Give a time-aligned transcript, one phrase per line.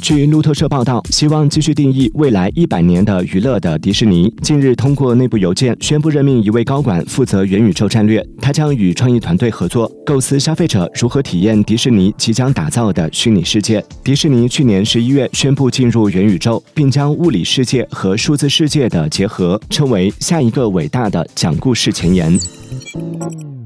[0.00, 4.32] 据路透社报道希望继续定义未来一百年的娱乐的迪士尼。
[4.40, 13.84] 近日通过内部邮件宣布任命一位高管负责元宇宙战略他将与创意团队合作构思消费者如何体验迪士尼即将打造的虚拟世界。
[14.02, 23.59] 迪士尼去年十一月宣布进入元宇宙并将物理世界和数字世界的结合称为下一个伟大的讲故事前沿。